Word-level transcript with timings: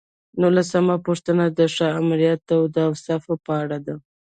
نولسمه 0.41 0.95
پوښتنه 1.05 1.45
د 1.57 1.59
ښه 1.75 1.87
آمریت 2.01 2.49
د 2.75 2.77
اوصافو 2.89 3.33
په 3.45 3.51
اړه 3.61 3.77
ده. 3.85 3.95